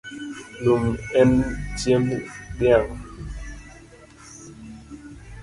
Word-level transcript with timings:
Lum 0.63 0.83
en 1.19 1.31
chiemb 1.77 2.07
dhiang’ 2.57 2.91